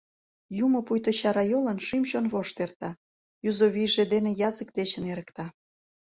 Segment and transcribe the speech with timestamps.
[0.63, 2.89] Юмо пуйто чарайолын шӱм-чон вошт эрта,
[3.49, 5.45] Юзо вийже дене язык дечын эрыкта.